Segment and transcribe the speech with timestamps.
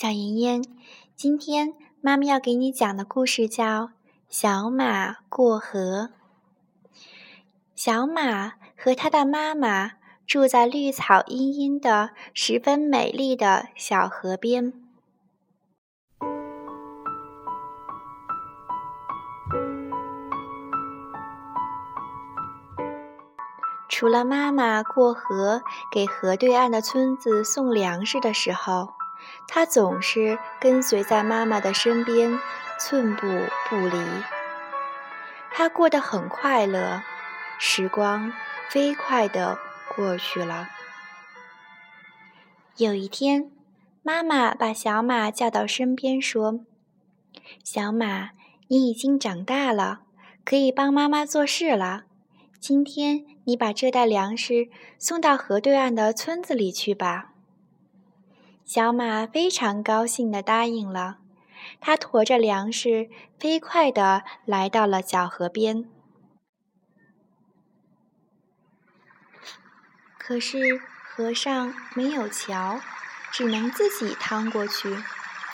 [0.00, 0.64] 小妍妍，
[1.14, 3.64] 今天妈妈要给你讲的故事叫
[4.30, 6.08] 《小马过河》。
[7.76, 9.92] 小马和他的妈妈
[10.26, 14.72] 住在绿草茵茵的、十分美丽的小河边。
[23.86, 25.60] 除了妈妈过河
[25.92, 28.94] 给河对岸的村子送粮食的时候。
[29.46, 32.38] 他总是跟随在妈妈的身边，
[32.78, 33.26] 寸步
[33.68, 33.98] 不离。
[35.52, 37.02] 他过得很快乐，
[37.58, 38.32] 时光
[38.68, 39.58] 飞快地
[39.94, 40.68] 过去了。
[42.76, 43.50] 有一天，
[44.02, 46.60] 妈妈把小马叫到身边，说
[47.62, 48.30] ：“小马，
[48.68, 50.00] 你已经长大了，
[50.44, 52.04] 可以帮妈妈做事了。
[52.58, 57.32] 今天，你把这袋粮食送到河对岸的村子里去吧。”
[58.72, 61.16] 小马非常高兴地答应了，
[61.80, 65.86] 它驮着粮食，飞快地来到了小河边。
[70.16, 72.80] 可是河上没有桥，
[73.32, 75.02] 只能自己趟过去，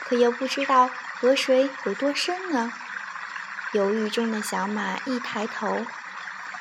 [0.00, 2.70] 可又不知道河水有多深呢。
[3.72, 5.86] 犹豫中的小马一抬头，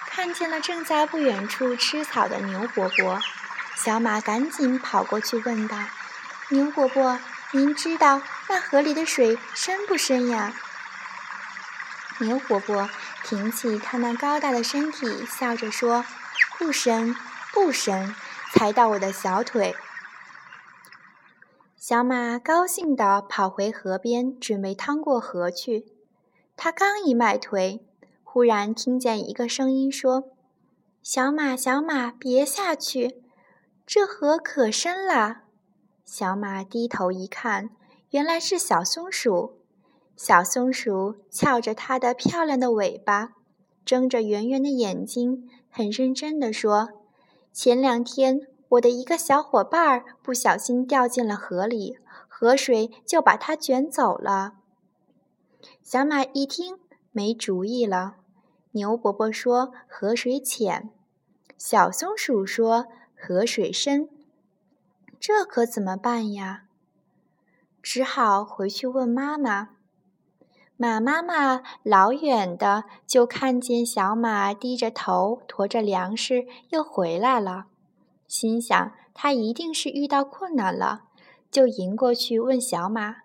[0.05, 3.19] 看见了正在不远处吃草的牛伯伯，
[3.75, 5.77] 小马赶紧跑过去问道。
[6.49, 7.19] 牛伯伯，
[7.51, 10.53] 您知道那河里的水深不深呀？
[12.21, 12.89] 牛伯伯
[13.25, 16.05] 挺起他那高大的身体，笑着说
[16.57, 17.13] ：“不深，
[17.53, 18.15] 不深，
[18.53, 19.75] 才到我的小腿。”
[21.75, 25.85] 小马高兴地跑回河边，准备趟过河去。
[26.55, 27.85] 他刚一迈腿，
[28.23, 30.23] 忽然听见一个声音说
[31.03, 33.21] ：“小马，小马，别下去，
[33.85, 35.41] 这河可深了。”
[36.07, 37.69] 小马低头一看，
[38.11, 39.57] 原来是小松鼠。
[40.15, 43.33] 小松鼠翘着它的漂亮的尾巴，
[43.83, 46.91] 睁着圆圆的眼睛，很认真地说
[47.51, 48.39] ：“前两天，
[48.69, 51.97] 我的一个小伙伴儿不小心掉进了河里，
[52.29, 54.53] 河水就把它卷走了。”
[55.83, 56.77] 小马一听，
[57.11, 58.15] 没主意了。
[58.71, 60.89] 牛伯伯说：“河水浅。”
[61.59, 64.09] 小松鼠说：“河水深。”
[65.19, 66.63] 这可怎么办呀？
[67.81, 69.69] 只好回去问妈妈。
[70.75, 77.65] 马妈妈老远的就看见小马低着头驮着粮食又回来了，
[78.27, 81.05] 心想他一定是遇到困难了，
[81.49, 83.15] 就迎过去问小马。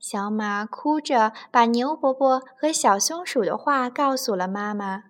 [0.00, 5.04] 小马哭着把牛伯伯和小松鼠的话告诉了妈妈。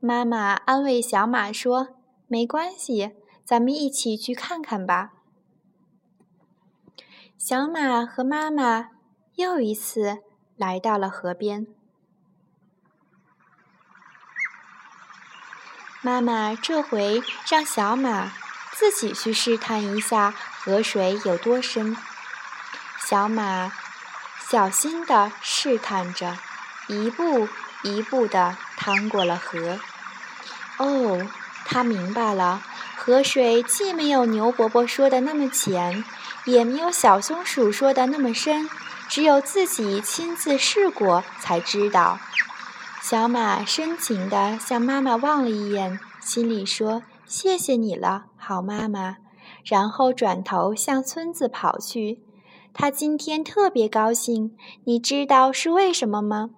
[0.00, 1.88] 妈妈安慰小马说
[2.26, 3.12] ：“没关系，
[3.44, 5.12] 咱们一起去看看吧。”
[7.38, 8.88] 小马和妈妈
[9.34, 10.22] 又一次
[10.56, 11.66] 来到了河边。
[16.00, 18.32] 妈妈这回让小马
[18.72, 21.94] 自己去试探一下河水有多深。
[22.98, 23.70] 小马
[24.48, 26.38] 小心地试探着，
[26.88, 27.48] 一步
[27.82, 29.78] 一步地趟过了河。
[30.78, 31.28] 哦，
[31.66, 32.62] 他明白了，
[32.96, 36.02] 河水既没有牛伯伯说的那么浅。
[36.46, 38.68] 也没有小松鼠说的那么深，
[39.08, 42.18] 只有自己亲自试过才知道。
[43.02, 49.18] 小马深情地向妈妈望了一眼，心里说：“谢谢你了，好妈妈。”
[49.64, 52.20] 然后转头向村子跑去。
[52.72, 56.50] 他今天特别高兴，你知道是为什么吗？